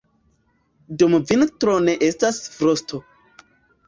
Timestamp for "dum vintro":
1.01-1.75